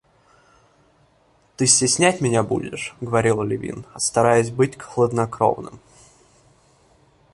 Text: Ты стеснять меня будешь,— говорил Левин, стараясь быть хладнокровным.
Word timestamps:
Ты 1.57 1.67
стеснять 1.67 2.21
меня 2.21 2.41
будешь,— 2.41 2.95
говорил 3.01 3.43
Левин, 3.43 3.85
стараясь 3.97 4.49
быть 4.49 4.75
хладнокровным. 4.79 5.79